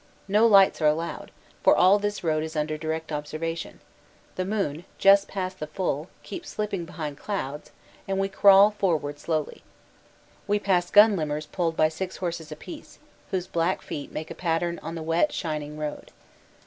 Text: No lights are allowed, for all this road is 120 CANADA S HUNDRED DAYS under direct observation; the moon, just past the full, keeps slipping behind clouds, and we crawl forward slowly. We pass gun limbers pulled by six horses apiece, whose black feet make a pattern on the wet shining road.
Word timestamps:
No 0.27 0.47
lights 0.47 0.81
are 0.81 0.87
allowed, 0.87 1.29
for 1.61 1.77
all 1.77 1.99
this 1.99 2.23
road 2.23 2.41
is 2.41 2.55
120 2.55 2.81
CANADA 2.81 2.87
S 3.23 3.31
HUNDRED 3.33 3.39
DAYS 3.39 3.65
under 3.67 3.77
direct 3.77 3.85
observation; 3.85 4.35
the 4.35 4.45
moon, 4.45 4.85
just 4.97 5.27
past 5.27 5.59
the 5.59 5.67
full, 5.67 6.09
keeps 6.23 6.49
slipping 6.49 6.85
behind 6.85 7.19
clouds, 7.19 7.69
and 8.07 8.17
we 8.17 8.27
crawl 8.27 8.71
forward 8.71 9.19
slowly. 9.19 9.61
We 10.47 10.57
pass 10.57 10.89
gun 10.89 11.15
limbers 11.15 11.45
pulled 11.45 11.77
by 11.77 11.89
six 11.89 12.17
horses 12.17 12.51
apiece, 12.51 12.97
whose 13.29 13.45
black 13.45 13.83
feet 13.83 14.11
make 14.11 14.31
a 14.31 14.33
pattern 14.33 14.79
on 14.81 14.95
the 14.95 15.03
wet 15.03 15.31
shining 15.31 15.77
road. 15.77 16.09